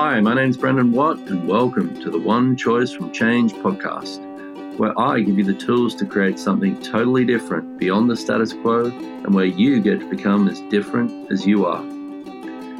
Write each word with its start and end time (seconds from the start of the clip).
Hi, 0.00 0.20
my 0.20 0.32
name's 0.32 0.56
Brendan 0.56 0.92
Watt, 0.92 1.18
and 1.26 1.48
welcome 1.48 2.00
to 2.02 2.08
the 2.08 2.20
One 2.20 2.56
Choice 2.56 2.92
from 2.92 3.10
Change 3.10 3.52
podcast, 3.54 4.20
where 4.78 4.96
I 4.96 5.18
give 5.18 5.38
you 5.38 5.44
the 5.44 5.52
tools 5.52 5.92
to 5.96 6.06
create 6.06 6.38
something 6.38 6.80
totally 6.82 7.24
different 7.24 7.80
beyond 7.80 8.08
the 8.08 8.16
status 8.16 8.52
quo 8.52 8.92
and 8.92 9.34
where 9.34 9.44
you 9.44 9.80
get 9.80 9.98
to 9.98 10.08
become 10.08 10.46
as 10.46 10.60
different 10.70 11.32
as 11.32 11.44
you 11.44 11.66
are. 11.66 11.82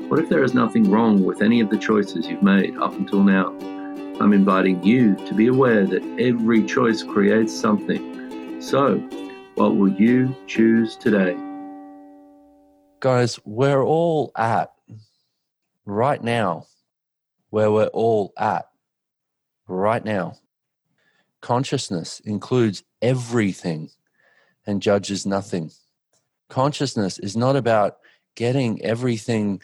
What 0.07 0.21
if 0.21 0.29
there 0.29 0.45
is 0.45 0.55
nothing 0.55 0.89
wrong 0.93 1.25
with 1.25 1.43
any 1.43 1.59
of 1.59 1.71
the 1.71 1.77
choices 1.77 2.29
you've 2.29 2.41
made 2.41 2.77
up 2.77 2.93
until 2.93 3.25
now? 3.25 3.49
I'm 4.21 4.33
inviting 4.33 4.81
you 4.85 5.17
to 5.27 5.35
be 5.35 5.49
aware 5.49 5.87
that 5.87 6.21
every 6.21 6.65
choice 6.65 7.03
creates 7.03 7.53
something. 7.53 8.63
So, 8.63 8.99
what 9.57 9.75
will 9.75 9.93
you 9.93 10.37
choose 10.47 10.95
today? 10.95 11.37
Guys, 13.01 13.41
we're 13.45 13.83
all 13.83 14.31
at 14.37 14.73
right 15.85 16.23
now 16.23 16.69
where 17.51 17.71
we're 17.71 17.87
all 17.87 18.33
at 18.39 18.69
right 19.67 20.05
now. 20.05 20.39
Consciousness 21.41 22.21
includes 22.21 22.83
everything 23.01 23.91
and 24.67 24.83
judges 24.83 25.25
nothing. 25.25 25.71
Consciousness 26.49 27.19
is 27.19 27.37
not 27.37 27.57
about 27.57 27.99
getting 28.35 28.83
everything 28.83 29.61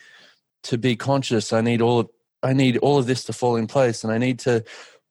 to 0.65 0.79
be 0.79 0.97
conscious. 0.97 1.52
I 1.52 1.60
need 1.60 1.80
all 1.80 2.01
of, 2.01 2.10
I 2.43 2.52
need 2.52 2.77
all 2.79 2.98
of 2.98 3.07
this 3.07 3.24
to 3.24 3.33
fall 3.33 3.57
in 3.57 3.66
place 3.66 4.05
and 4.05 4.12
I 4.12 4.19
need 4.19 4.38
to 4.41 4.65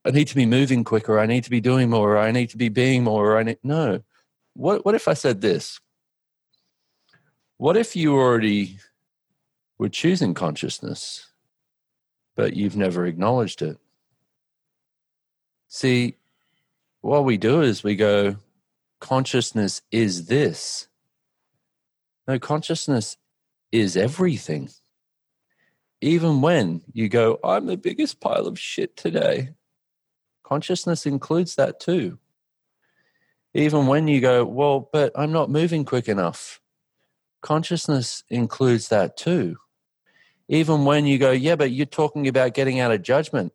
I 0.05 0.11
need 0.11 0.27
to 0.27 0.35
be 0.35 0.45
moving 0.45 0.83
quicker, 0.83 1.17
I 1.17 1.25
need 1.25 1.45
to 1.45 1.49
be 1.49 1.61
doing 1.61 1.89
more, 1.89 2.17
I 2.17 2.31
need 2.31 2.49
to 2.49 2.57
be 2.57 2.67
being 2.67 3.05
more, 3.05 3.37
I 3.37 3.43
need 3.43 3.59
no. 3.63 4.01
What 4.53 4.85
what 4.85 4.95
if 4.95 5.07
I 5.07 5.13
said 5.13 5.41
this? 5.41 5.79
What 7.57 7.77
if 7.77 7.95
you 7.95 8.15
already 8.15 8.79
were 9.77 9.89
choosing 9.89 10.33
consciousness? 10.33 11.32
But 12.35 12.55
you've 12.55 12.75
never 12.75 13.05
acknowledged 13.05 13.61
it. 13.61 13.77
See, 15.67 16.17
what 17.01 17.25
we 17.25 17.37
do 17.37 17.61
is 17.61 17.83
we 17.83 17.95
go, 17.95 18.37
consciousness 18.99 19.81
is 19.91 20.27
this. 20.27 20.87
No, 22.27 22.39
consciousness 22.39 23.17
is 23.71 23.97
everything. 23.97 24.69
Even 26.01 26.41
when 26.41 26.81
you 26.93 27.09
go, 27.09 27.39
I'm 27.43 27.65
the 27.65 27.77
biggest 27.77 28.19
pile 28.19 28.47
of 28.47 28.59
shit 28.59 28.95
today, 28.95 29.49
consciousness 30.43 31.05
includes 31.05 31.55
that 31.55 31.79
too. 31.79 32.19
Even 33.53 33.87
when 33.87 34.07
you 34.07 34.19
go, 34.19 34.43
well, 34.45 34.89
but 34.91 35.11
I'm 35.15 35.31
not 35.31 35.49
moving 35.49 35.85
quick 35.85 36.07
enough, 36.07 36.59
consciousness 37.41 38.23
includes 38.29 38.89
that 38.89 39.17
too 39.17 39.57
even 40.47 40.85
when 40.85 41.05
you 41.05 41.17
go, 41.17 41.31
yeah, 41.31 41.55
but 41.55 41.71
you're 41.71 41.85
talking 41.85 42.27
about 42.27 42.53
getting 42.53 42.79
out 42.79 42.91
of 42.91 43.01
judgment. 43.01 43.53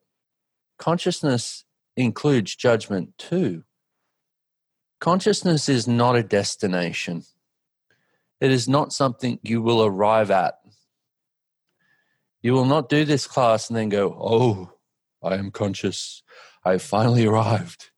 Consciousness 0.79 1.65
includes 1.97 2.55
judgment 2.55 3.17
too. 3.19 3.65
Consciousness 5.01 5.69
is 5.69 5.87
not 5.87 6.17
a 6.17 6.23
destination, 6.23 7.25
it 8.41 8.51
is 8.51 8.69
not 8.69 8.93
something 8.93 9.39
you 9.43 9.61
will 9.61 9.85
arrive 9.85 10.31
at. 10.31 10.55
You 12.41 12.53
will 12.53 12.67
not 12.67 12.89
do 12.89 13.05
this 13.05 13.27
class 13.27 13.69
and 13.69 13.77
then 13.77 13.89
go, 13.89 14.17
oh, 14.19 14.73
I 15.23 15.35
am 15.35 15.51
conscious. 15.51 16.23
I 16.65 16.73
have 16.73 16.83
finally 16.83 17.27
arrived. 17.27 17.91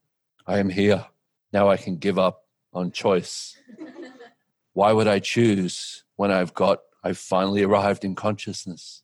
I 0.47 0.57
am 0.57 0.69
here. 0.69 1.05
Now 1.53 1.69
I 1.69 1.77
can 1.77 1.97
give 1.97 2.17
up 2.17 2.45
on 2.73 2.91
choice. 2.91 3.55
Why 4.73 4.93
would 4.93 5.07
I 5.07 5.19
choose 5.19 6.03
when 6.15 6.31
I've 6.31 6.53
got 6.53 6.79
I've 7.03 7.17
finally 7.17 7.63
arrived 7.63 8.05
in 8.05 8.15
consciousness. 8.15 9.01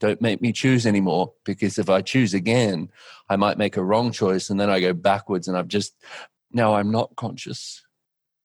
Don't 0.00 0.20
make 0.20 0.40
me 0.42 0.52
choose 0.52 0.86
anymore 0.86 1.32
because 1.44 1.78
if 1.78 1.88
I 1.88 2.02
choose 2.02 2.34
again, 2.34 2.90
I 3.28 3.36
might 3.36 3.58
make 3.58 3.76
a 3.76 3.84
wrong 3.84 4.12
choice 4.12 4.50
and 4.50 4.58
then 4.58 4.70
I 4.70 4.80
go 4.80 4.92
backwards 4.92 5.48
and 5.48 5.56
I've 5.56 5.68
just, 5.68 5.94
now 6.52 6.74
I'm 6.74 6.90
not 6.90 7.16
conscious. 7.16 7.84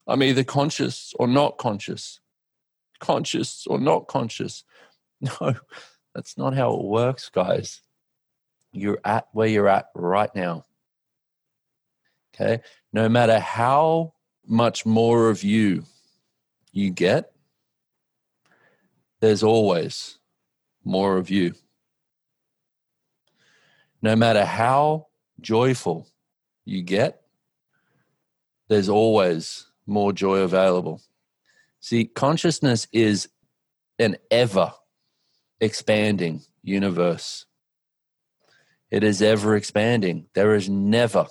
I'm 0.07 0.23
either 0.23 0.43
conscious 0.43 1.13
or 1.19 1.27
not 1.27 1.57
conscious, 1.57 2.19
conscious 2.99 3.65
or 3.67 3.79
not 3.79 4.07
conscious. 4.07 4.63
No, 5.21 5.53
that's 6.15 6.37
not 6.37 6.53
how 6.53 6.73
it 6.75 6.85
works, 6.85 7.27
guys. 7.27 7.81
You're 8.71 9.01
at 9.03 9.27
where 9.33 9.49
you're 9.49 9.67
at 9.67 9.87
right 9.93 10.33
now. 10.33 10.63
Okay. 12.33 12.61
No 12.93 13.09
matter 13.09 13.37
how 13.37 14.13
much 14.47 14.85
more 14.85 15.29
of 15.29 15.43
you 15.43 15.83
you 16.71 16.89
get, 16.89 17.33
there's 19.21 19.43
always 19.43 20.17
more 20.83 21.17
of 21.17 21.29
you. 21.29 21.53
No 24.01 24.15
matter 24.15 24.45
how 24.45 25.07
joyful 25.41 26.07
you 26.65 26.81
get, 26.81 27.21
there's 28.69 28.89
always 28.89 29.65
more 29.85 30.13
joy 30.13 30.39
available. 30.39 31.01
See, 31.81 32.05
consciousness 32.05 32.87
is 32.93 33.29
an 33.97 34.17
ever 34.31 34.73
expanding 35.59 36.41
universe. 36.61 37.45
It 38.91 39.03
is 39.03 39.21
ever 39.21 39.55
expanding. 39.55 40.27
There 40.33 40.55
is 40.55 40.69
never, 40.69 41.27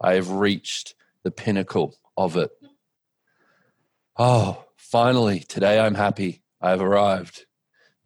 I 0.00 0.14
have 0.14 0.30
reached 0.30 0.94
the 1.22 1.30
pinnacle 1.30 1.96
of 2.16 2.36
it. 2.36 2.50
Oh, 4.16 4.64
finally, 4.76 5.40
today 5.40 5.80
I'm 5.80 5.94
happy. 5.94 6.41
I've 6.62 6.80
arrived. 6.80 7.46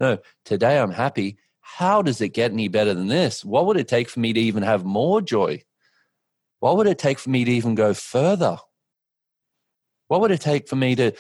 No, 0.01 0.19
today 0.45 0.79
I'm 0.79 0.91
happy. 0.91 1.39
How 1.61 2.03
does 2.03 2.21
it 2.21 2.31
get 2.31 2.53
any 2.53 2.69
better 2.69 2.95
than 2.95 3.09
this? 3.09 3.45
What 3.45 3.67
would 3.67 3.77
it 3.77 3.89
take 3.89 4.09
for 4.09 4.21
me 4.21 4.33
to 4.33 4.41
even 4.41 4.63
have 4.63 4.85
more 4.85 5.21
joy? 5.21 5.63
What 6.61 6.77
would 6.77 6.87
it 6.87 6.99
take 6.99 7.19
for 7.19 7.31
me 7.31 7.45
to 7.45 7.51
even 7.51 7.75
go 7.75 7.93
further? 7.93 8.57
What 10.09 10.21
would 10.21 10.31
it 10.31 10.41
take 10.41 10.69
for 10.69 10.77
me 10.77 10.95
to, 10.95 11.13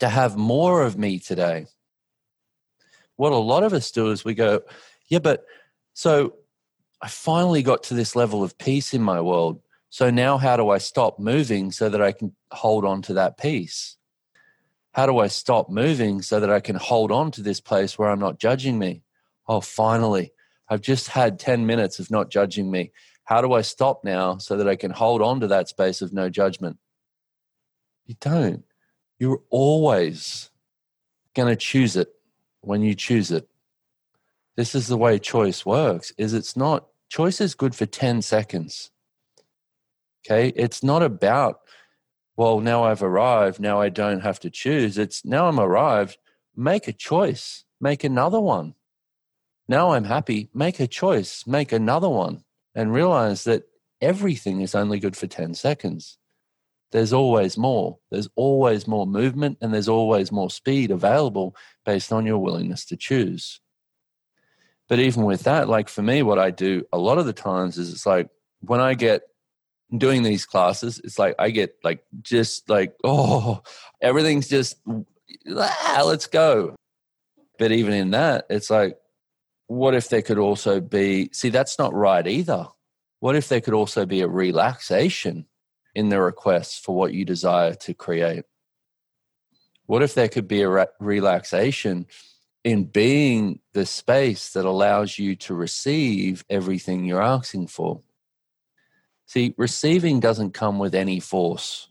to 0.00 0.08
have 0.08 0.36
more 0.36 0.82
of 0.82 0.98
me 0.98 1.18
today? 1.18 1.66
What 3.16 3.32
a 3.32 3.36
lot 3.36 3.62
of 3.62 3.72
us 3.72 3.90
do 3.90 4.10
is 4.10 4.24
we 4.24 4.34
go, 4.34 4.60
yeah, 5.08 5.20
but 5.20 5.46
so 5.94 6.34
I 7.00 7.08
finally 7.08 7.62
got 7.62 7.82
to 7.84 7.94
this 7.94 8.14
level 8.16 8.42
of 8.42 8.58
peace 8.58 8.92
in 8.92 9.02
my 9.02 9.20
world. 9.20 9.60
So 9.90 10.10
now 10.10 10.36
how 10.36 10.56
do 10.56 10.68
I 10.70 10.78
stop 10.78 11.18
moving 11.18 11.70
so 11.70 11.88
that 11.88 12.02
I 12.02 12.12
can 12.12 12.34
hold 12.52 12.84
on 12.84 13.00
to 13.02 13.14
that 13.14 13.38
peace? 13.38 13.96
How 14.96 15.04
do 15.04 15.18
I 15.18 15.26
stop 15.26 15.68
moving 15.68 16.22
so 16.22 16.40
that 16.40 16.50
I 16.50 16.60
can 16.60 16.76
hold 16.76 17.12
on 17.12 17.30
to 17.32 17.42
this 17.42 17.60
place 17.60 17.98
where 17.98 18.08
I'm 18.08 18.18
not 18.18 18.38
judging 18.38 18.78
me? 18.78 19.02
Oh, 19.46 19.60
finally, 19.60 20.32
I've 20.70 20.80
just 20.80 21.08
had 21.08 21.38
10 21.38 21.66
minutes 21.66 21.98
of 21.98 22.10
not 22.10 22.30
judging 22.30 22.70
me. 22.70 22.92
How 23.24 23.42
do 23.42 23.52
I 23.52 23.60
stop 23.60 24.04
now 24.04 24.38
so 24.38 24.56
that 24.56 24.66
I 24.66 24.74
can 24.74 24.90
hold 24.90 25.20
on 25.20 25.40
to 25.40 25.48
that 25.48 25.68
space 25.68 26.00
of 26.00 26.14
no 26.14 26.30
judgment? 26.30 26.78
You 28.06 28.14
don't. 28.20 28.64
You're 29.18 29.42
always 29.50 30.48
going 31.34 31.50
to 31.50 31.56
choose 31.56 31.94
it 31.94 32.08
when 32.62 32.80
you 32.80 32.94
choose 32.94 33.30
it. 33.30 33.46
This 34.56 34.74
is 34.74 34.86
the 34.86 34.96
way 34.96 35.18
choice 35.18 35.66
works 35.66 36.10
is 36.16 36.32
it's 36.32 36.56
not 36.56 36.86
choice 37.10 37.42
is 37.42 37.54
good 37.54 37.74
for 37.74 37.84
10 37.84 38.22
seconds. 38.22 38.90
Okay? 40.24 40.54
It's 40.56 40.82
not 40.82 41.02
about 41.02 41.60
well, 42.36 42.60
now 42.60 42.84
I've 42.84 43.02
arrived. 43.02 43.60
Now 43.60 43.80
I 43.80 43.88
don't 43.88 44.20
have 44.20 44.38
to 44.40 44.50
choose. 44.50 44.98
It's 44.98 45.24
now 45.24 45.48
I'm 45.48 45.58
arrived. 45.58 46.18
Make 46.54 46.86
a 46.86 46.92
choice. 46.92 47.64
Make 47.80 48.04
another 48.04 48.40
one. 48.40 48.74
Now 49.68 49.92
I'm 49.92 50.04
happy. 50.04 50.50
Make 50.54 50.78
a 50.78 50.86
choice. 50.86 51.46
Make 51.46 51.72
another 51.72 52.08
one. 52.08 52.44
And 52.74 52.92
realize 52.92 53.44
that 53.44 53.64
everything 54.00 54.60
is 54.60 54.74
only 54.74 54.98
good 54.98 55.16
for 55.16 55.26
10 55.26 55.54
seconds. 55.54 56.18
There's 56.92 57.12
always 57.12 57.56
more. 57.56 57.98
There's 58.10 58.28
always 58.36 58.86
more 58.86 59.06
movement 59.06 59.58
and 59.60 59.72
there's 59.72 59.88
always 59.88 60.30
more 60.30 60.50
speed 60.50 60.90
available 60.90 61.56
based 61.84 62.12
on 62.12 62.26
your 62.26 62.38
willingness 62.38 62.84
to 62.86 62.96
choose. 62.96 63.60
But 64.88 65.00
even 65.00 65.24
with 65.24 65.44
that, 65.44 65.68
like 65.68 65.88
for 65.88 66.02
me, 66.02 66.22
what 66.22 66.38
I 66.38 66.50
do 66.50 66.84
a 66.92 66.98
lot 66.98 67.18
of 67.18 67.26
the 67.26 67.32
times 67.32 67.76
is 67.76 67.92
it's 67.92 68.06
like 68.06 68.28
when 68.60 68.80
I 68.80 68.94
get 68.94 69.22
doing 69.96 70.22
these 70.22 70.46
classes, 70.46 71.00
it's 71.04 71.18
like 71.18 71.34
I 71.38 71.50
get 71.50 71.76
like 71.84 72.04
just 72.22 72.68
like, 72.68 72.94
oh, 73.04 73.62
everything's 74.00 74.48
just, 74.48 74.76
ah, 75.50 76.02
let's 76.04 76.26
go. 76.26 76.74
But 77.58 77.72
even 77.72 77.92
in 77.92 78.10
that, 78.10 78.46
it's 78.50 78.70
like, 78.70 78.98
what 79.68 79.94
if 79.94 80.08
there 80.08 80.22
could 80.22 80.38
also 80.38 80.80
be, 80.80 81.30
see, 81.32 81.48
that's 81.48 81.78
not 81.78 81.94
right 81.94 82.26
either. 82.26 82.66
What 83.20 83.36
if 83.36 83.48
there 83.48 83.60
could 83.60 83.74
also 83.74 84.06
be 84.06 84.20
a 84.20 84.28
relaxation 84.28 85.46
in 85.94 86.10
the 86.10 86.20
request 86.20 86.84
for 86.84 86.94
what 86.94 87.14
you 87.14 87.24
desire 87.24 87.74
to 87.74 87.94
create? 87.94 88.44
What 89.86 90.02
if 90.02 90.14
there 90.14 90.28
could 90.28 90.46
be 90.46 90.62
a 90.62 90.68
re- 90.68 90.86
relaxation 91.00 92.06
in 92.64 92.84
being 92.84 93.60
the 93.72 93.86
space 93.86 94.52
that 94.52 94.64
allows 94.64 95.18
you 95.18 95.36
to 95.36 95.54
receive 95.54 96.44
everything 96.50 97.04
you're 97.04 97.22
asking 97.22 97.68
for? 97.68 98.02
See, 99.26 99.54
receiving 99.58 100.20
doesn't 100.20 100.54
come 100.54 100.78
with 100.78 100.94
any 100.94 101.20
force. 101.20 101.88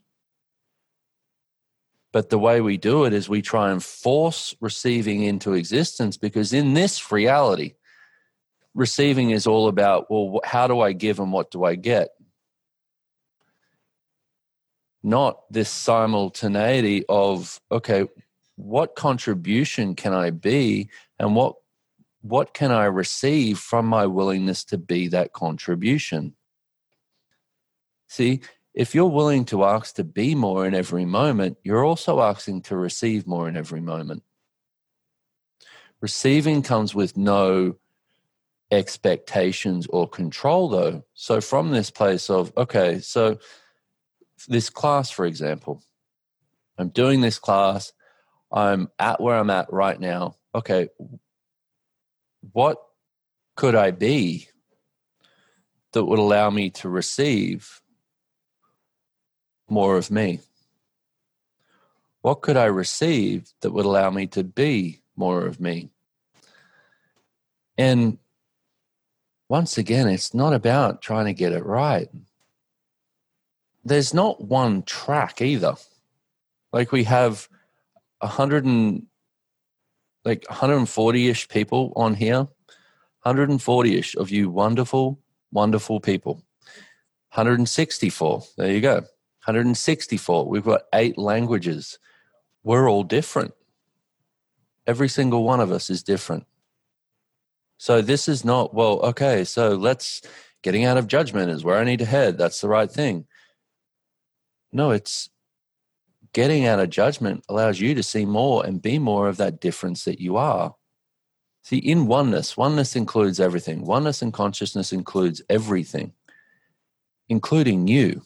But 2.14 2.30
the 2.30 2.40
way 2.40 2.62
we 2.62 2.78
do 2.78 3.04
it 3.04 3.12
is 3.12 3.28
we 3.28 3.42
try 3.42 3.72
and 3.72 3.84
force 3.84 4.56
receiving 4.62 5.24
into 5.24 5.54
existence 5.54 6.16
because 6.16 6.54
in 6.54 6.74
this 6.74 7.12
reality, 7.12 7.74
receiving 8.74 9.32
is 9.32 9.46
all 9.46 9.68
about, 9.68 10.10
well, 10.10 10.40
how 10.46 10.66
do 10.68 10.80
I 10.80 10.94
give 10.94 11.20
and 11.20 11.34
what 11.34 11.52
do 11.52 11.66
I 11.66 11.76
get? 11.76 12.10
Not 15.04 15.42
this 15.52 15.70
simultaneity 15.70 17.04
of, 17.10 17.60
okay, 17.70 18.06
what 18.56 18.96
contribution 18.96 19.94
can 19.94 20.14
I 20.14 20.30
be 20.30 20.90
and 21.20 21.36
what 21.36 21.56
what 22.22 22.56
can 22.56 22.72
I 22.72 22.86
receive 22.86 23.60
from 23.60 23.86
my 23.86 24.08
willingness 24.08 24.64
to 24.66 24.80
be 24.80 25.10
that 25.10 25.32
contribution? 25.34 26.34
See, 28.16 28.40
if 28.74 28.96
you're 28.96 29.08
willing 29.08 29.44
to 29.46 29.66
ask 29.66 29.96
to 29.96 30.06
be 30.06 30.36
more 30.36 30.66
in 30.66 30.74
every 30.74 31.04
moment, 31.04 31.58
you're 31.66 31.84
also 31.84 32.22
asking 32.22 32.62
to 32.62 32.78
receive 32.78 33.28
more 33.28 33.50
in 33.50 33.58
every 33.58 33.82
moment. 33.82 34.24
Receiving 36.00 36.62
comes 36.62 36.96
with 36.96 37.18
no 37.18 37.76
expectations 38.72 39.86
or 39.88 40.08
control, 40.08 40.70
though. 40.70 41.04
So, 41.14 41.42
from 41.42 41.72
this 41.72 41.92
place 41.92 42.30
of, 42.30 42.54
okay, 42.56 43.00
so 43.00 43.38
this 44.48 44.70
class, 44.70 45.12
for 45.12 45.26
example, 45.26 45.84
I'm 46.78 46.88
doing 46.88 47.20
this 47.20 47.38
class, 47.38 47.92
I'm 48.50 48.88
at 48.98 49.20
where 49.20 49.36
I'm 49.36 49.50
at 49.50 49.74
right 49.74 50.00
now. 50.00 50.38
Okay, 50.54 50.88
what 52.54 52.78
could 53.58 53.76
I 53.76 53.92
be 53.92 54.48
that 55.92 56.06
would 56.06 56.20
allow 56.20 56.50
me 56.50 56.70
to 56.70 56.88
receive 56.88 57.82
more 59.68 59.98
of 59.98 60.12
me? 60.12 60.40
What 62.22 62.42
could 62.42 62.58
I 62.58 62.66
receive 62.66 63.52
that 63.62 63.72
would 63.72 63.86
allow 63.86 64.10
me 64.10 64.28
to 64.28 64.44
be 64.44 65.02
more 65.16 65.46
of 65.46 65.60
me? 65.60 65.90
And 67.78 68.18
once 69.48 69.78
again, 69.78 70.08
it's 70.08 70.34
not 70.34 70.54
about 70.54 71.02
trying 71.02 71.26
to 71.26 71.34
get 71.34 71.52
it 71.52 71.66
right. 71.66 72.10
There's 73.84 74.14
not 74.14 74.42
one 74.42 74.84
track 74.84 75.42
either. 75.42 75.76
Like 76.74 76.92
we 76.92 77.04
have 77.04 77.48
a 78.22 78.28
hundred 78.28 78.66
and 78.66 79.06
like 80.26 80.42
140-ish 80.50 81.48
people 81.48 81.94
on 81.96 82.16
here 82.16 82.48
140-ish 83.26 84.16
of 84.16 84.32
you 84.32 84.50
wonderful 84.50 85.20
wonderful 85.52 86.00
people 86.00 86.34
164 87.34 88.44
there 88.58 88.72
you 88.72 88.82
go 88.82 89.06
164 89.46 90.48
we've 90.48 90.64
got 90.64 90.84
eight 90.94 91.18
languages 91.18 92.00
we're 92.64 92.90
all 92.90 93.04
different 93.04 93.54
every 94.88 95.08
single 95.08 95.44
one 95.44 95.60
of 95.60 95.72
us 95.72 95.90
is 95.90 96.04
different 96.04 96.46
so 97.78 98.02
this 98.02 98.28
is 98.28 98.44
not 98.44 98.74
well 98.74 99.00
okay 99.02 99.44
so 99.44 99.76
let's 99.76 100.22
getting 100.64 100.84
out 100.84 100.98
of 100.98 101.08
judgment 101.08 101.52
is 101.52 101.64
where 101.64 101.78
i 101.78 101.84
need 101.84 102.00
to 102.00 102.06
head 102.06 102.38
that's 102.38 102.62
the 102.62 102.70
right 102.70 102.92
thing 102.92 103.26
no 104.72 104.92
it's 104.92 105.30
getting 106.36 106.66
out 106.66 106.82
of 106.82 106.90
judgment 106.90 107.46
allows 107.48 107.80
you 107.80 107.96
to 107.96 108.04
see 108.04 108.26
more 108.26 108.66
and 108.66 108.82
be 108.82 109.00
more 109.00 109.30
of 109.30 109.38
that 109.38 109.62
difference 109.62 110.04
that 110.04 110.20
you 110.20 110.36
are. 110.36 110.76
See, 111.64 111.78
in 111.78 112.08
oneness, 112.08 112.58
oneness 112.58 112.94
includes 112.98 113.40
everything. 113.40 113.86
Oneness 113.86 114.22
and 114.22 114.34
consciousness 114.34 114.92
includes 114.92 115.42
everything, 115.50 116.12
including 117.30 117.88
you. 117.88 118.24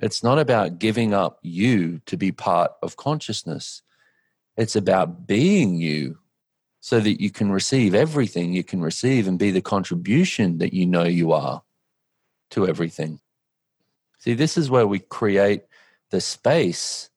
It's 0.00 0.22
not 0.22 0.38
about 0.38 0.78
giving 0.78 1.12
up 1.12 1.38
you 1.42 2.00
to 2.06 2.16
be 2.16 2.30
part 2.30 2.72
of 2.82 2.96
consciousness. 2.96 3.82
It's 4.56 4.76
about 4.76 5.26
being 5.26 5.76
you 5.76 6.18
so 6.80 7.00
that 7.00 7.20
you 7.20 7.30
can 7.30 7.50
receive 7.50 7.94
everything 7.94 8.52
you 8.52 8.62
can 8.62 8.80
receive 8.80 9.26
and 9.26 9.38
be 9.38 9.50
the 9.50 9.60
contribution 9.60 10.58
that 10.58 10.72
you 10.72 10.86
know 10.86 11.04
you 11.04 11.32
are 11.32 11.62
to 12.50 12.66
everything. 12.66 13.20
See, 14.18 14.34
this 14.34 14.56
is 14.56 14.70
where 14.70 14.86
we 14.86 15.00
create 15.00 15.62
the 16.10 16.20
space 16.20 17.10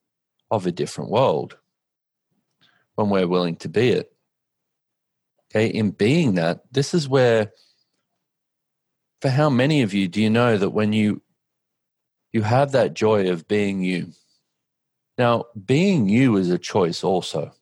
of 0.50 0.66
a 0.66 0.72
different 0.72 1.10
world 1.10 1.58
when 2.96 3.10
we're 3.10 3.28
willing 3.28 3.56
to 3.58 3.70
be 3.70 3.90
it. 3.90 4.12
Okay, 5.50 5.68
in 5.68 5.92
being 5.92 6.36
that, 6.36 6.62
this 6.72 6.94
is 6.94 7.08
where, 7.08 7.52
for 9.22 9.30
how 9.30 9.50
many 9.50 9.82
of 9.82 9.94
you 9.94 10.08
do 10.08 10.22
you 10.22 10.30
know 10.30 10.58
that 10.58 10.70
when 10.70 10.94
you 10.94 11.22
you 12.34 12.42
have 12.44 12.72
that 12.72 12.94
joy 12.94 13.30
of 13.30 13.48
being 13.48 13.82
you? 13.82 14.12
Now, 15.18 15.46
being 15.66 16.10
you 16.10 16.38
is 16.38 16.50
a 16.50 16.58
choice 16.58 17.04
also. 17.04 17.54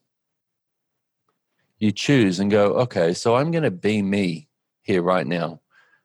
You 1.78 1.92
choose 1.92 2.40
and 2.40 2.50
go, 2.50 2.74
okay, 2.74 3.14
so 3.14 3.36
I'm 3.36 3.50
going 3.50 3.64
to 3.64 3.70
be 3.70 4.02
me 4.02 4.48
here 4.82 5.02
right 5.02 5.26
now. 5.26 5.60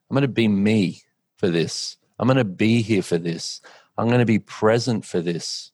I'm 0.10 0.14
going 0.14 0.22
to 0.22 0.28
be 0.28 0.48
me 0.48 1.02
for 1.38 1.50
this. 1.50 1.98
I'm 2.18 2.28
going 2.28 2.38
to 2.38 2.44
be 2.44 2.82
here 2.82 3.04
for 3.04 3.18
this. 3.18 3.62
I'm 3.98 4.08
going 4.08 4.20
to 4.20 4.26
be 4.26 4.40
present 4.40 5.06
for 5.06 5.22
this, 5.22 5.72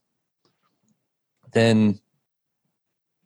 then 1.53 1.99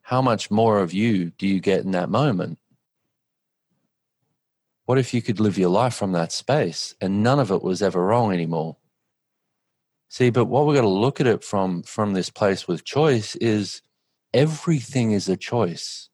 how 0.02 0.22
much 0.22 0.50
more 0.50 0.80
of 0.80 0.92
you 0.92 1.30
do 1.30 1.46
you 1.46 1.60
get 1.60 1.84
in 1.84 1.90
that 1.90 2.08
moment? 2.08 2.58
What 4.84 4.98
if 4.98 5.12
you 5.12 5.20
could 5.20 5.40
live 5.40 5.58
your 5.58 5.68
life 5.68 5.94
from 5.94 6.12
that 6.12 6.32
space 6.32 6.94
and 7.00 7.22
none 7.22 7.40
of 7.40 7.50
it 7.50 7.62
was 7.62 7.82
ever 7.82 8.04
wrong 8.04 8.32
anymore? 8.32 8.76
See, 10.08 10.30
but 10.30 10.46
what 10.46 10.66
we've 10.66 10.76
got 10.76 10.82
to 10.82 10.88
look 10.88 11.20
at 11.20 11.26
it 11.26 11.42
from 11.42 11.82
from 11.82 12.12
this 12.12 12.30
place 12.30 12.68
with 12.68 12.84
choice 12.84 13.34
is 13.36 13.82
everything 14.32 15.12
is 15.12 15.28
a 15.28 15.36
choice. 15.36 16.08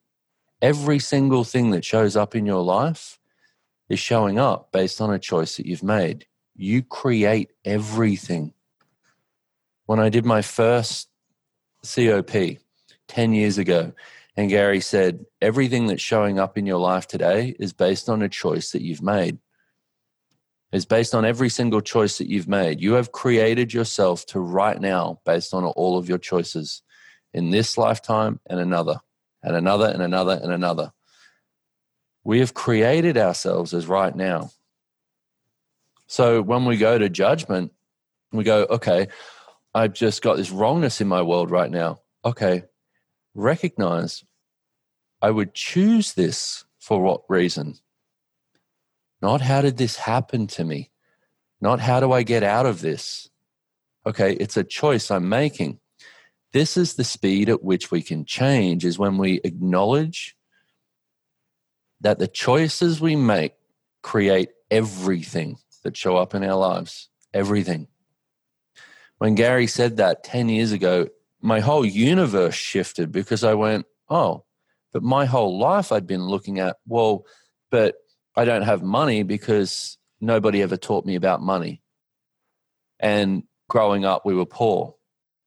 Every 0.60 0.98
single 0.98 1.44
thing 1.44 1.70
that 1.70 1.84
shows 1.84 2.16
up 2.16 2.34
in 2.34 2.46
your 2.46 2.62
life 2.62 3.18
is 3.88 3.98
showing 3.98 4.38
up 4.38 4.72
based 4.72 5.00
on 5.00 5.12
a 5.12 5.18
choice 5.18 5.56
that 5.56 5.66
you've 5.66 5.82
made. 5.82 6.26
You 6.54 6.82
create 6.82 7.50
everything 7.64 8.54
when 9.86 10.00
I 10.00 10.08
did 10.08 10.24
my 10.24 10.42
first 10.42 11.08
COP 11.84 12.58
10 13.08 13.32
years 13.34 13.58
ago, 13.58 13.92
and 14.36 14.48
Gary 14.48 14.80
said, 14.80 15.26
everything 15.40 15.86
that's 15.86 16.00
showing 16.02 16.38
up 16.38 16.56
in 16.56 16.64
your 16.64 16.78
life 16.78 17.06
today 17.06 17.54
is 17.58 17.72
based 17.72 18.08
on 18.08 18.22
a 18.22 18.28
choice 18.28 18.70
that 18.70 18.82
you've 18.82 19.02
made. 19.02 19.38
Is 20.72 20.86
based 20.86 21.14
on 21.14 21.26
every 21.26 21.50
single 21.50 21.82
choice 21.82 22.16
that 22.16 22.30
you've 22.30 22.48
made. 22.48 22.80
You 22.80 22.94
have 22.94 23.12
created 23.12 23.74
yourself 23.74 24.24
to 24.26 24.40
right 24.40 24.80
now 24.80 25.20
based 25.26 25.52
on 25.52 25.64
all 25.64 25.98
of 25.98 26.08
your 26.08 26.16
choices 26.16 26.80
in 27.34 27.50
this 27.50 27.76
lifetime 27.76 28.40
and 28.48 28.58
another, 28.58 29.00
and 29.42 29.54
another, 29.54 29.86
and 29.86 30.02
another, 30.02 30.40
and 30.42 30.50
another. 30.50 30.92
We 32.24 32.38
have 32.40 32.54
created 32.54 33.18
ourselves 33.18 33.74
as 33.74 33.86
right 33.86 34.16
now. 34.16 34.50
So 36.06 36.40
when 36.40 36.64
we 36.64 36.78
go 36.78 36.98
to 36.98 37.10
judgment, 37.10 37.72
we 38.32 38.44
go, 38.44 38.66
okay, 38.70 39.08
I've 39.74 39.92
just 39.92 40.22
got 40.22 40.36
this 40.36 40.50
wrongness 40.50 41.00
in 41.00 41.08
my 41.08 41.20
world 41.22 41.50
right 41.50 41.70
now. 41.70 42.00
Okay, 42.24 42.64
recognize 43.34 44.24
I 45.20 45.30
would 45.30 45.54
choose 45.54 46.14
this 46.14 46.64
for 46.78 47.00
what 47.00 47.22
reason? 47.28 47.76
Not 49.22 49.40
how 49.40 49.62
did 49.62 49.76
this 49.76 49.96
happen 49.96 50.46
to 50.48 50.64
me? 50.64 50.90
Not 51.60 51.80
how 51.80 52.00
do 52.00 52.12
I 52.12 52.24
get 52.24 52.42
out 52.42 52.66
of 52.66 52.80
this? 52.80 53.30
Okay, 54.04 54.32
it's 54.34 54.56
a 54.56 54.64
choice 54.64 55.10
I'm 55.10 55.28
making. 55.28 55.78
This 56.52 56.76
is 56.76 56.94
the 56.94 57.04
speed 57.04 57.48
at 57.48 57.62
which 57.62 57.90
we 57.90 58.02
can 58.02 58.24
change, 58.24 58.84
is 58.84 58.98
when 58.98 59.16
we 59.16 59.40
acknowledge 59.44 60.36
that 62.00 62.18
the 62.18 62.26
choices 62.26 63.00
we 63.00 63.14
make 63.16 63.54
create 64.02 64.50
everything 64.70 65.56
that 65.84 65.96
show 65.96 66.16
up 66.16 66.34
in 66.34 66.42
our 66.42 66.56
lives. 66.56 67.08
Everything 67.32 67.86
when 69.22 69.36
Gary 69.36 69.68
said 69.68 69.98
that 69.98 70.24
10 70.24 70.48
years 70.48 70.72
ago, 70.72 71.06
my 71.40 71.60
whole 71.60 71.86
universe 71.86 72.56
shifted 72.56 73.12
because 73.12 73.44
I 73.44 73.54
went, 73.54 73.86
oh, 74.10 74.42
but 74.92 75.04
my 75.04 75.26
whole 75.26 75.60
life 75.60 75.92
I'd 75.92 76.08
been 76.08 76.26
looking 76.26 76.58
at, 76.58 76.78
well, 76.88 77.24
but 77.70 77.94
I 78.36 78.44
don't 78.44 78.62
have 78.62 78.82
money 78.82 79.22
because 79.22 79.98
nobody 80.20 80.62
ever 80.62 80.76
taught 80.76 81.04
me 81.04 81.14
about 81.16 81.42
money. 81.42 81.82
And 82.98 83.44
growing 83.68 84.04
up, 84.04 84.24
we 84.24 84.34
were 84.34 84.46
poor. 84.46 84.94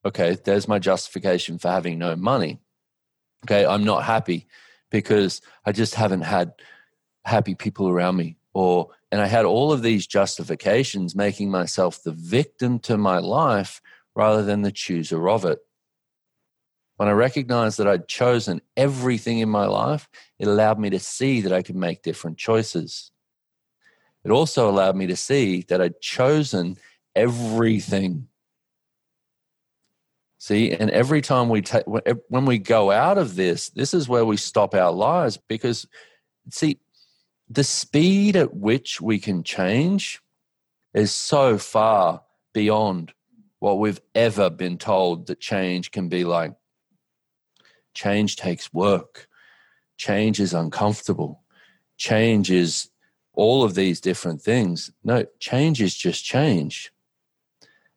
Okay, 0.05 0.37
there's 0.43 0.67
my 0.67 0.77
justification 0.77 1.57
for 1.57 1.69
having 1.69 1.97
no 1.97 2.15
money. 2.15 2.59
Okay, 3.45 3.65
I'm 3.65 3.83
not 3.83 4.03
happy 4.03 4.47
because 4.91 5.41
I 5.65 5.71
just 5.71 5.95
haven't 5.95 6.21
had 6.21 6.53
happy 7.25 7.55
people 7.55 7.89
around 7.89 8.15
me 8.17 8.37
or 8.53 8.89
and 9.11 9.21
I 9.21 9.27
had 9.27 9.45
all 9.45 9.71
of 9.71 9.81
these 9.81 10.05
justifications 10.05 11.15
making 11.15 11.49
myself 11.49 12.03
the 12.03 12.11
victim 12.11 12.79
to 12.79 12.97
my 12.97 13.19
life 13.19 13.81
rather 14.15 14.43
than 14.43 14.61
the 14.61 14.71
chooser 14.71 15.29
of 15.29 15.45
it. 15.45 15.59
When 16.97 17.09
I 17.09 17.11
recognized 17.11 17.77
that 17.77 17.87
I'd 17.87 18.07
chosen 18.07 18.61
everything 18.77 19.39
in 19.39 19.49
my 19.49 19.65
life, 19.65 20.07
it 20.39 20.47
allowed 20.47 20.79
me 20.79 20.89
to 20.91 20.99
see 20.99 21.41
that 21.41 21.51
I 21.51 21.61
could 21.61 21.75
make 21.75 22.03
different 22.03 22.37
choices. 22.37 23.11
It 24.23 24.31
also 24.31 24.69
allowed 24.69 24.95
me 24.95 25.07
to 25.07 25.15
see 25.15 25.65
that 25.67 25.81
I'd 25.81 25.99
chosen 25.99 26.77
everything. 27.15 28.27
See, 30.37 30.71
and 30.71 30.89
every 30.89 31.21
time 31.21 31.49
we 31.49 31.61
take, 31.61 31.85
when 31.85 32.45
we 32.45 32.59
go 32.59 32.91
out 32.91 33.17
of 33.17 33.35
this, 33.35 33.69
this 33.69 33.93
is 33.93 34.07
where 34.07 34.25
we 34.25 34.37
stop 34.37 34.73
our 34.73 34.91
lives 34.91 35.37
because, 35.49 35.87
see, 36.49 36.79
the 37.49 37.63
speed 37.63 38.35
at 38.35 38.55
which 38.55 39.01
we 39.01 39.19
can 39.19 39.43
change 39.43 40.21
is 40.93 41.11
so 41.11 41.57
far 41.57 42.21
beyond 42.53 43.13
what 43.59 43.79
we've 43.79 44.01
ever 44.13 44.49
been 44.49 44.77
told 44.77 45.27
that 45.27 45.39
change 45.39 45.91
can 45.91 46.09
be 46.09 46.23
like. 46.23 46.53
Change 47.95 48.35
takes 48.35 48.71
work. 48.71 49.27
Change 49.97 50.39
is 50.39 50.53
uncomfortable. 50.53 51.41
Change 51.97 52.51
is 52.51 52.89
all 53.33 53.63
of 53.63 53.73
these 53.73 53.99
different 53.99 54.41
things. 54.41 54.91
No, 55.03 55.25
change 55.39 55.81
is 55.81 55.95
just 55.95 56.23
change. 56.23 56.91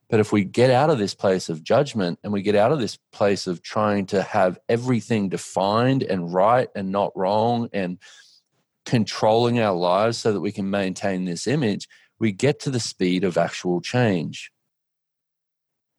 But 0.08 0.20
if 0.20 0.32
we 0.32 0.44
get 0.44 0.70
out 0.70 0.88
of 0.88 0.98
this 0.98 1.14
place 1.14 1.48
of 1.48 1.62
judgment 1.62 2.18
and 2.22 2.32
we 2.32 2.40
get 2.42 2.54
out 2.54 2.72
of 2.72 2.80
this 2.80 2.96
place 3.12 3.46
of 3.46 3.60
trying 3.60 4.06
to 4.06 4.22
have 4.22 4.58
everything 4.68 5.28
defined 5.28 6.02
and 6.02 6.32
right 6.32 6.68
and 6.74 6.90
not 6.90 7.14
wrong 7.14 7.68
and 7.72 7.98
controlling 8.86 9.60
our 9.60 9.76
lives 9.76 10.16
so 10.16 10.32
that 10.32 10.40
we 10.40 10.50
can 10.50 10.70
maintain 10.70 11.24
this 11.24 11.46
image, 11.46 11.88
we 12.18 12.32
get 12.32 12.60
to 12.60 12.70
the 12.70 12.80
speed 12.80 13.22
of 13.22 13.36
actual 13.36 13.82
change. 13.82 14.50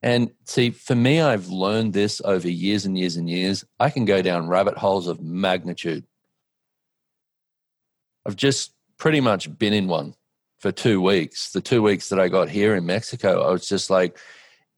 And 0.02 0.32
see, 0.46 0.70
for 0.70 0.96
me, 0.96 1.20
I've 1.20 1.50
learned 1.50 1.94
this 1.94 2.22
over 2.24 2.50
years 2.50 2.86
and 2.86 2.98
years 2.98 3.18
and 3.18 3.30
years. 3.30 3.66
I 3.80 3.90
can 3.90 4.06
go 4.06 4.22
down 4.22 4.48
rabbit 4.48 4.78
holes 4.78 5.08
of 5.08 5.22
magnitude. 5.22 6.06
I've 8.26 8.38
just 8.38 8.74
pretty 8.98 9.20
much 9.20 9.58
been 9.58 9.74
in 9.74 9.88
one 9.88 10.16
for 10.60 10.72
two 10.72 11.02
weeks. 11.02 11.52
The 11.52 11.62
two 11.62 11.82
weeks 11.82 12.10
that 12.10 12.20
I 12.20 12.30
got 12.30 12.50
here 12.50 12.76
in 12.76 12.86
Mexico, 12.86 13.44
I 13.44 13.52
was 13.52 13.68
just 13.68 13.90
like, 13.90 14.18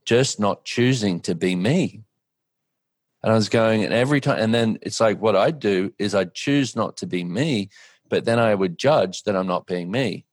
just 0.05 0.39
not 0.39 0.65
choosing 0.65 1.19
to 1.21 1.35
be 1.35 1.55
me. 1.55 2.01
And 3.23 3.31
I 3.31 3.35
was 3.35 3.49
going, 3.49 3.83
and 3.83 3.93
every 3.93 4.19
time, 4.21 4.39
and 4.39 4.53
then 4.53 4.79
it's 4.81 4.99
like 4.99 5.21
what 5.21 5.35
I'd 5.35 5.59
do 5.59 5.93
is 5.99 6.15
I'd 6.15 6.33
choose 6.33 6.75
not 6.75 6.97
to 6.97 7.07
be 7.07 7.23
me, 7.23 7.69
but 8.09 8.25
then 8.25 8.39
I 8.39 8.55
would 8.55 8.79
judge 8.79 9.23
that 9.23 9.35
I'm 9.35 9.47
not 9.47 9.67
being 9.67 9.91
me. 9.91 10.25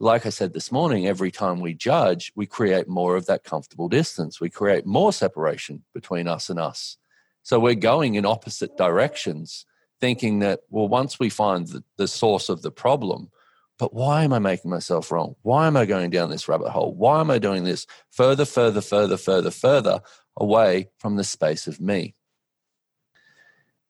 Like 0.00 0.26
I 0.26 0.28
said 0.28 0.52
this 0.52 0.70
morning, 0.70 1.08
every 1.08 1.32
time 1.32 1.60
we 1.60 1.74
judge, 1.74 2.32
we 2.36 2.46
create 2.46 2.88
more 2.88 3.16
of 3.16 3.26
that 3.26 3.42
comfortable 3.42 3.88
distance. 3.88 4.40
We 4.40 4.48
create 4.48 4.86
more 4.86 5.12
separation 5.12 5.82
between 5.92 6.28
us 6.28 6.48
and 6.48 6.58
us. 6.58 6.98
So 7.42 7.58
we're 7.58 7.74
going 7.74 8.14
in 8.14 8.24
opposite 8.24 8.76
directions 8.76 9.66
thinking 10.00 10.38
that, 10.40 10.60
well, 10.70 10.86
once 10.86 11.18
we 11.18 11.28
find 11.28 11.66
the, 11.66 11.82
the 11.96 12.06
source 12.06 12.48
of 12.48 12.62
the 12.62 12.70
problem, 12.70 13.30
but 13.78 13.92
why 13.92 14.22
am 14.22 14.32
I 14.32 14.38
making 14.38 14.70
myself 14.70 15.10
wrong? 15.10 15.34
Why 15.42 15.66
am 15.66 15.76
I 15.76 15.84
going 15.84 16.10
down 16.10 16.30
this 16.30 16.48
rabbit 16.48 16.70
hole? 16.70 16.94
Why 16.94 17.20
am 17.20 17.30
I 17.30 17.38
doing 17.38 17.64
this 17.64 17.86
further, 18.10 18.44
further, 18.44 18.80
further, 18.80 19.16
further, 19.16 19.50
further 19.50 20.00
away 20.36 20.90
from 20.98 21.16
the 21.16 21.24
space 21.24 21.66
of 21.66 21.80
me? 21.80 22.14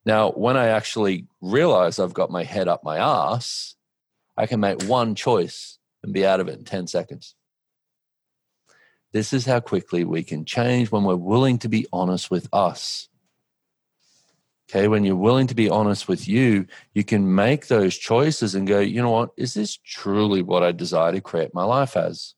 Now, 0.06 0.30
when 0.30 0.56
I 0.56 0.68
actually 0.68 1.26
realize 1.42 1.98
I've 1.98 2.14
got 2.14 2.30
my 2.30 2.44
head 2.44 2.68
up 2.68 2.82
my 2.82 2.98
ass, 2.98 3.76
I 4.36 4.46
can 4.46 4.60
make 4.60 4.84
one 4.84 5.14
choice 5.14 5.77
and 6.02 6.12
be 6.12 6.26
out 6.26 6.40
of 6.40 6.48
it 6.48 6.58
in 6.58 6.64
10 6.64 6.86
seconds. 6.86 7.34
This 9.12 9.32
is 9.32 9.46
how 9.46 9.60
quickly 9.60 10.04
we 10.04 10.22
can 10.22 10.44
change 10.44 10.90
when 10.90 11.04
we're 11.04 11.16
willing 11.16 11.58
to 11.58 11.68
be 11.68 11.86
honest 11.92 12.30
with 12.30 12.48
us. 12.52 13.08
Okay, 14.70 14.86
when 14.86 15.02
you're 15.02 15.16
willing 15.16 15.46
to 15.46 15.54
be 15.54 15.70
honest 15.70 16.08
with 16.08 16.28
you, 16.28 16.66
you 16.92 17.02
can 17.02 17.34
make 17.34 17.68
those 17.68 17.96
choices 17.96 18.54
and 18.54 18.68
go, 18.68 18.80
you 18.80 19.00
know 19.00 19.10
what, 19.10 19.30
is 19.38 19.54
this 19.54 19.78
truly 19.78 20.42
what 20.42 20.62
I 20.62 20.72
desire 20.72 21.12
to 21.12 21.22
create 21.22 21.54
my 21.54 21.64
life 21.64 21.96
as? 21.96 22.34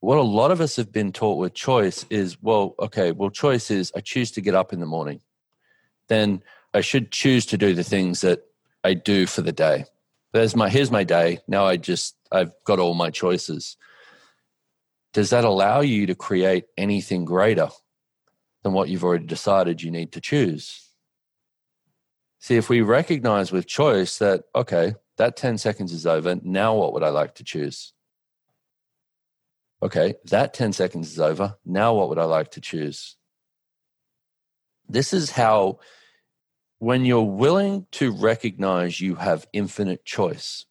What 0.00 0.18
a 0.18 0.22
lot 0.22 0.50
of 0.50 0.60
us 0.60 0.74
have 0.76 0.90
been 0.90 1.12
taught 1.12 1.38
with 1.38 1.54
choice 1.54 2.04
is, 2.10 2.42
well, 2.42 2.74
okay, 2.80 3.12
well, 3.12 3.30
choice 3.30 3.70
is 3.70 3.92
I 3.94 4.00
choose 4.00 4.32
to 4.32 4.40
get 4.40 4.56
up 4.56 4.72
in 4.72 4.80
the 4.80 4.86
morning. 4.86 5.20
Then 6.08 6.42
I 6.74 6.80
should 6.80 7.12
choose 7.12 7.46
to 7.46 7.58
do 7.58 7.72
the 7.72 7.84
things 7.84 8.20
that 8.22 8.40
I 8.82 8.94
do 8.94 9.26
for 9.26 9.42
the 9.42 9.52
day. 9.52 9.84
There's 10.32 10.56
my 10.56 10.68
here's 10.68 10.90
my 10.90 11.04
day. 11.04 11.38
Now 11.48 11.66
I 11.66 11.76
just 11.76 12.16
I've 12.30 12.52
got 12.64 12.78
all 12.78 12.94
my 12.94 13.10
choices. 13.10 13.76
Does 15.12 15.30
that 15.30 15.44
allow 15.44 15.80
you 15.80 16.06
to 16.06 16.14
create 16.14 16.64
anything 16.76 17.24
greater? 17.24 17.68
than 18.66 18.72
what 18.72 18.88
you've 18.88 19.04
already 19.04 19.24
decided 19.24 19.80
you 19.80 19.92
need 19.92 20.10
to 20.10 20.20
choose. 20.20 20.90
See, 22.40 22.56
if 22.56 22.68
we 22.68 22.80
recognize 22.80 23.52
with 23.52 23.68
choice 23.68 24.18
that, 24.18 24.42
okay, 24.56 24.96
that 25.18 25.36
10 25.36 25.58
seconds 25.58 25.92
is 25.92 26.04
over, 26.04 26.34
now 26.42 26.74
what 26.74 26.92
would 26.92 27.04
I 27.04 27.10
like 27.10 27.36
to 27.36 27.44
choose? 27.44 27.92
Okay, 29.84 30.16
that 30.24 30.52
10 30.52 30.72
seconds 30.72 31.12
is 31.12 31.20
over, 31.20 31.54
now 31.64 31.94
what 31.94 32.08
would 32.08 32.18
I 32.18 32.24
like 32.24 32.50
to 32.52 32.60
choose? 32.60 33.14
This 34.88 35.12
is 35.12 35.30
how, 35.30 35.78
when 36.78 37.04
you're 37.04 37.22
willing 37.22 37.86
to 37.92 38.12
recognize 38.12 39.00
you 39.00 39.14
have 39.14 39.46
infinite 39.52 40.04
choice, 40.04 40.66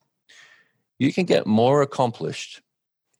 you 1.00 1.12
can 1.12 1.26
get 1.26 1.48
more 1.48 1.82
accomplished 1.82 2.62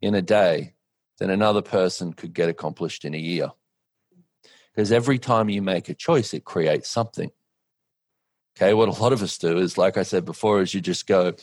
in 0.02 0.16
a 0.16 0.22
day 0.22 0.74
than 1.18 1.30
another 1.30 1.62
person 1.62 2.14
could 2.14 2.34
get 2.34 2.50
accomplished 2.50 3.06
in 3.06 3.14
a 3.14 3.20
year. 3.20 3.52
Because 4.74 4.92
every 4.92 5.18
time 5.18 5.50
you 5.50 5.62
make 5.62 5.90
a 5.90 5.94
choice, 5.94 6.34
it 6.34 6.44
creates 6.44 6.90
something. 6.90 7.32
Okay, 8.58 8.74
what 8.74 8.90
a 8.90 9.02
lot 9.02 9.14
of 9.14 9.22
us 9.22 9.38
do 9.38 9.58
is, 9.58 9.78
like 9.78 9.98
I 9.98 10.04
said 10.04 10.26
before, 10.26 10.62
is 10.62 10.74
you 10.74 10.82
just 10.82 11.08
go, 11.08 11.34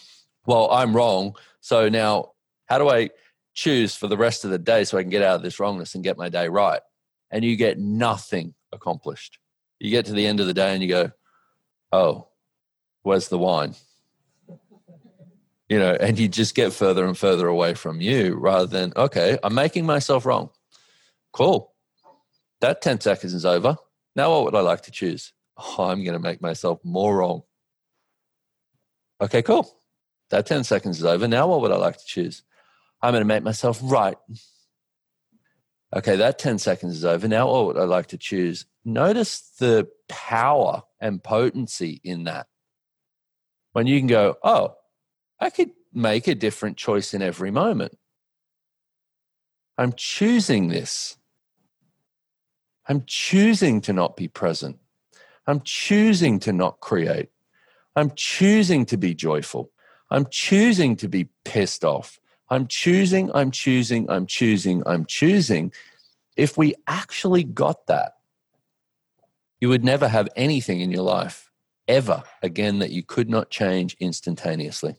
well, 0.47 0.71
I'm 0.71 0.95
wrong. 0.95 1.35
So 1.61 1.89
now, 1.89 2.33
how 2.67 2.79
do 2.79 2.89
I 2.89 3.11
choose 3.55 3.95
for 3.95 4.07
the 4.07 4.17
rest 4.17 4.45
of 4.45 4.51
the 4.51 4.59
day 4.59 4.85
so 4.85 4.97
I 4.97 5.03
can 5.03 5.11
get 5.11 5.23
out 5.23 5.37
of 5.37 5.43
this 5.43 5.61
wrongness 5.61 5.95
and 5.95 6.05
get 6.05 6.17
my 6.17 6.29
day 6.29 6.49
right? 6.49 6.81
And 7.31 7.45
you 7.45 7.57
get 7.57 7.79
nothing 7.79 8.55
accomplished. 8.73 9.39
You 9.79 9.91
get 9.91 10.07
to 10.07 10.13
the 10.13 10.27
end 10.27 10.41
of 10.41 10.47
the 10.47 10.55
day 10.55 10.73
and 10.73 10.83
you 10.83 10.89
go, 10.89 11.11
oh, 11.93 12.29
where's 13.03 13.29
the 13.29 13.39
wine? 13.39 13.75
You 15.69 15.79
know, 15.79 15.97
and 15.99 16.19
you 16.19 16.29
just 16.29 16.55
get 16.55 16.73
further 16.73 17.05
and 17.05 17.17
further 17.17 17.47
away 17.47 17.75
from 17.75 18.01
you 18.01 18.35
rather 18.35 18.67
than, 18.67 18.93
okay, 18.97 19.39
I'm 19.43 19.55
making 19.55 19.87
myself 19.87 20.27
wrong. 20.27 20.51
Cool 21.33 21.73
that 22.63 22.81
10 22.81 23.01
seconds 23.01 23.35
is 23.35 23.45
over. 23.45 23.77
Now, 24.17 24.31
what 24.31 24.45
would 24.45 24.55
I 24.55 24.61
like 24.61 24.83
to 24.83 24.91
choose? 24.91 25.33
Oh, 25.59 25.85
I'm 25.85 26.03
going 26.03 26.15
to 26.15 26.19
make 26.19 26.41
myself 26.41 26.79
more 26.83 27.17
wrong. 27.17 27.43
Okay, 29.21 29.43
cool. 29.43 29.69
That 30.31 30.47
10 30.47 30.65
seconds 30.65 30.99
is 30.99 31.05
over. 31.05 31.29
Now, 31.29 31.49
what 31.49 31.61
would 31.61 31.73
I 31.73 31.77
like 31.77 31.99
to 31.99 32.07
choose? 32.07 32.43
I'm 33.03 33.13
going 33.13 33.21
to 33.21 33.27
make 33.27 33.43
myself 33.43 33.81
right. 33.83 34.17
Okay, 35.95 36.17
that 36.17 36.39
10 36.39 36.59
seconds 36.59 36.97
is 36.97 37.05
over. 37.05 37.29
Now, 37.29 37.51
what 37.51 37.67
would 37.67 37.79
I 37.79 37.85
like 37.85 38.07
to 38.09 38.17
choose? 38.17 38.65
Notice 38.85 39.41
the 39.59 39.89
power 40.13 40.83
and 41.01 41.25
potency 41.25 41.99
in 42.05 42.25
that. 42.25 42.47
When 43.73 43.87
you 43.87 43.99
can 43.99 44.07
go, 44.07 44.37
oh, 44.45 44.77
I 45.41 45.49
could 45.49 45.71
make 45.91 46.29
a 46.29 46.35
different 46.35 46.77
choice 46.77 47.15
in 47.15 47.23
every 47.23 47.51
moment. 47.51 47.99
I'm 49.79 49.95
choosing 49.95 50.69
this. 50.69 51.17
I'm 52.87 53.05
choosing 53.07 53.81
to 53.83 53.95
not 53.95 54.15
be 54.15 54.29
present. 54.29 54.79
I'm 55.47 55.63
choosing 55.63 56.39
to 56.41 56.53
not 56.53 56.81
create. 56.81 57.31
I'm 57.97 58.13
choosing 58.15 58.85
to 58.87 58.99
be 58.99 59.15
joyful. 59.15 59.71
I'm 60.11 60.27
choosing 60.31 60.95
to 60.97 61.09
be 61.09 61.31
pissed 61.47 61.85
off. 61.87 62.21
I'm 62.51 62.67
choosing, 62.67 63.31
I'm 63.35 63.51
choosing, 63.51 64.11
I'm 64.11 64.27
choosing, 64.27 64.83
I'm 64.85 65.07
choosing. 65.07 65.73
If 66.37 66.59
we 66.59 66.75
actually 66.87 67.45
got 67.45 67.87
that, 67.87 68.13
you 69.63 69.69
would 69.69 69.85
never 69.85 70.09
have 70.09 70.29
anything 70.35 70.81
in 70.81 70.91
your 70.91 71.05
life 71.05 71.53
ever 71.87 72.25
again 72.43 72.81
that 72.81 72.91
you 72.91 73.01
could 73.05 73.31
not 73.31 73.49
change 73.49 73.97
instantaneously. 74.01 74.97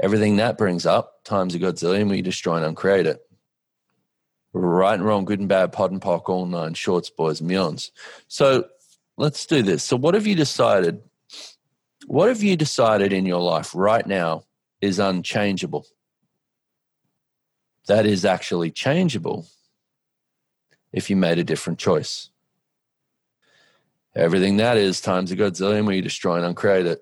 Everything 0.00 0.36
that 0.36 0.56
brings 0.56 0.86
up 0.86 1.24
times 1.24 1.56
a 1.56 1.58
godzillion, 1.58 2.08
we 2.08 2.22
destroy 2.22 2.54
and 2.54 2.64
uncreate 2.64 3.06
it 3.06 3.20
right 4.52 4.94
and 4.94 5.04
wrong, 5.04 5.24
good 5.24 5.40
and 5.40 5.48
bad, 5.48 5.72
POD 5.72 5.90
and 5.90 6.00
POC, 6.00 6.28
all 6.28 6.46
nine 6.46 6.74
shorts, 6.74 7.10
boys, 7.10 7.40
beyonds. 7.40 7.90
So 8.28 8.68
let's 9.16 9.44
do 9.44 9.60
this. 9.60 9.82
So, 9.82 9.96
what 9.96 10.14
have 10.14 10.28
you 10.28 10.36
decided? 10.36 11.02
What 12.06 12.28
have 12.28 12.44
you 12.44 12.56
decided 12.56 13.12
in 13.12 13.26
your 13.26 13.40
life 13.40 13.74
right 13.74 14.06
now 14.06 14.44
is 14.80 15.00
unchangeable? 15.00 15.84
That 17.88 18.06
is 18.06 18.24
actually 18.24 18.70
changeable 18.70 19.48
if 20.92 21.10
you 21.10 21.16
made 21.16 21.40
a 21.40 21.44
different 21.44 21.80
choice. 21.80 22.30
Everything 24.16 24.58
that 24.58 24.76
is 24.76 25.00
times 25.00 25.32
a 25.32 25.36
godzillion 25.36 25.92
you 25.94 26.02
destroy 26.02 26.36
and 26.36 26.46
uncreate 26.46 26.86
it 26.86 27.00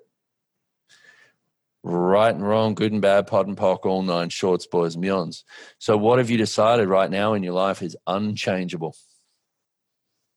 right 1.83 2.33
and 2.33 2.47
wrong, 2.47 2.73
good 2.73 2.91
and 2.91 3.01
bad, 3.01 3.27
POD 3.27 3.47
and 3.49 3.57
POC, 3.57 3.85
all 3.85 4.01
nine 4.01 4.29
shorts, 4.29 4.65
boys, 4.65 4.95
beyonds. 4.95 5.43
So, 5.77 5.97
what 5.97 6.17
have 6.17 6.29
you 6.29 6.37
decided 6.37 6.87
right 6.87 7.11
now 7.11 7.33
in 7.33 7.43
your 7.43 7.53
life 7.53 7.81
is 7.81 7.97
unchangeable? 8.07 8.95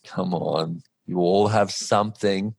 Come 0.05 0.35
on, 0.35 0.83
you 1.07 1.19
all 1.19 1.49
have 1.49 1.71
something 1.71 2.55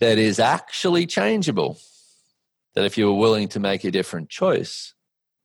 that 0.00 0.18
is 0.18 0.38
actually 0.38 1.06
changeable. 1.06 1.78
That 2.74 2.84
if 2.84 2.96
you 2.96 3.06
were 3.06 3.18
willing 3.18 3.48
to 3.48 3.60
make 3.60 3.84
a 3.84 3.90
different 3.90 4.30
choice, 4.30 4.94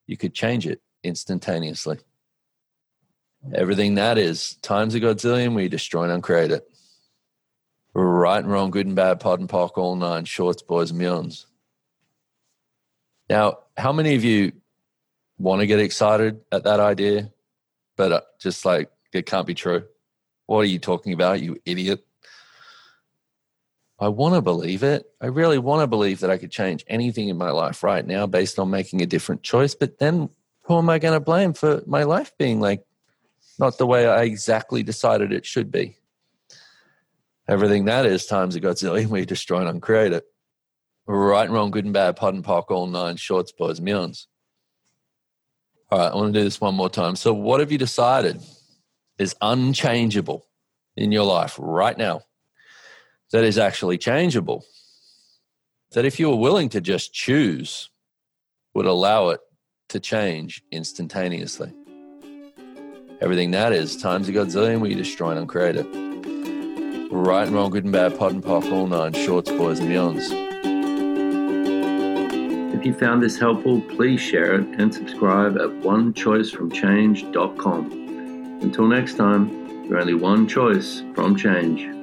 you 0.08 0.16
could 0.18 0.34
change 0.34 0.66
it 0.66 0.82
instantaneously. 1.04 2.00
Everything 3.54 3.96
that 3.96 4.18
is 4.18 4.56
times 4.62 4.96
a 4.96 5.00
godzillion, 5.00 5.54
we 5.54 5.68
destroy 5.68 6.04
and 6.04 6.14
uncreate 6.14 6.52
it 6.52 6.68
Right 8.00 8.38
and 8.38 8.51
wrong, 8.51 8.70
good 8.70 8.86
and 8.86 8.96
bad, 8.96 9.20
pod 9.20 9.39
and 9.39 9.50
pock, 9.50 9.75
all 9.75 9.96
nine, 9.96 10.25
shorts, 10.25 10.62
boys, 10.62 10.92
and 10.92 11.01
beyonds. 11.01 11.48
Now, 13.27 13.62
how 13.75 13.92
many 13.92 14.13
of 14.13 14.24
you 14.24 14.51
want 15.39 15.62
to 15.62 15.66
get 15.66 15.80
excited 15.80 16.42
at 16.51 16.63
that 16.66 16.80
idea, 16.80 17.32
but 17.96 18.12
uh, 18.12 18.22
just 18.39 18.66
like 18.66 18.92
it 19.13 19.25
can't 19.25 19.48
be 19.48 19.56
true? 19.56 19.84
What 20.46 20.60
are 20.60 20.66
you 20.66 20.77
talking 20.77 21.12
about, 21.12 21.42
you 21.42 21.58
idiot? 21.66 22.06
I 24.00 24.10
want 24.10 24.36
to 24.36 24.42
believe 24.42 24.84
it. 24.84 25.12
I 25.20 25.25
really 25.25 25.58
want 25.58 25.82
to 25.82 25.88
believe 25.88 26.20
that 26.20 26.30
I 26.30 26.38
could 26.38 26.51
change 26.51 26.86
anything 26.88 27.30
in 27.30 27.38
my 27.38 27.50
life 27.50 27.82
right 27.82 28.06
now 28.06 28.27
based 28.27 28.60
on 28.60 28.70
making 28.70 29.01
a 29.01 29.08
different 29.08 29.42
choice. 29.42 29.74
But 29.74 29.98
then 29.98 30.30
who 30.62 30.77
am 30.77 30.92
I 30.92 31.00
going 31.00 31.16
to 31.16 31.20
blame 31.20 31.54
for 31.54 31.82
my 31.88 32.04
life 32.04 32.32
being 32.38 32.60
like 32.60 32.86
not 33.58 33.80
the 33.80 33.88
way 33.88 34.06
I 34.06 34.22
exactly 34.22 34.84
decided 34.84 35.34
it 35.34 35.48
should 35.48 35.72
be? 35.72 35.97
Everything 37.50 37.86
that 37.86 38.06
is 38.06 38.25
times 38.25 38.56
a 38.56 38.62
godzillion, 38.62 39.08
we 39.08 39.25
destroy 39.25 39.60
and 39.60 39.70
uncreate 39.70 40.12
it. 40.12 40.25
Right 41.08 41.46
and 41.46 41.54
wrong, 41.54 41.72
good 41.72 41.86
and 41.86 41.94
bad, 41.94 42.18
pod 42.18 42.34
and 42.34 42.44
pock, 42.44 42.70
all 42.70 42.88
nine, 42.88 43.16
shorts, 43.16 43.54
boys, 43.54 43.80
millions. 43.80 44.27
All 45.89 46.00
right, 46.00 46.12
I 46.12 46.16
want 46.16 46.34
to 46.34 46.39
do 46.39 46.44
this 46.44 46.60
one 46.60 46.75
more 46.75 46.89
time. 46.89 47.16
So, 47.16 47.34
what 47.34 47.62
have 47.62 47.72
you 47.72 47.77
decided 47.77 48.42
is 49.18 49.34
unchangeable 49.39 50.46
in 50.98 51.13
your 51.13 51.24
life 51.24 51.56
right 51.58 51.98
now? 51.98 52.24
That 53.32 53.46
is 53.46 53.58
actually 53.58 53.98
changeable. 53.98 54.66
That 55.92 56.04
if 56.04 56.20
you 56.20 56.30
were 56.30 56.36
willing 56.36 56.68
to 56.70 56.82
just 56.82 57.13
choose, 57.13 57.89
would 58.74 58.86
allow 58.86 59.30
it 59.30 59.39
to 59.89 60.01
change 60.01 60.62
instantaneously. 60.72 61.74
Everything 63.22 63.51
that 63.51 63.72
is 63.72 63.96
times 63.96 64.27
a 64.27 64.34
godzillion, 64.34 64.82
we 64.82 64.94
destroy 64.94 65.32
and 65.32 65.39
uncreate 65.39 65.77
it. 65.77 66.07
Right 67.10 67.48
and 67.48 67.56
wrong, 67.56 67.72
good 67.72 67.86
and 67.86 67.94
bad, 67.94 68.20
pod 68.20 68.34
and 68.34 68.44
pock, 68.44 68.66
all 68.66 68.86
nine, 68.86 69.14
shorts, 69.14 69.50
boys, 69.50 69.80
and 69.80 69.90
beyonds. 69.90 70.30
If 72.76 72.86
you 72.86 72.94
found 72.94 73.24
this 73.24 73.40
helpful, 73.40 73.80
please 73.82 74.20
share 74.20 74.56
it 74.56 74.68
and 74.78 74.94
subscribe 74.94 75.56
at 75.56 75.70
onechoicefromchange.com. 75.82 77.92
Until 78.62 78.88
next 78.88 79.14
time, 79.16 79.86
you're 79.86 80.00
only 80.00 80.16
one 80.16 80.48
choice 80.48 81.02
from 81.16 81.38
change. 81.38 81.97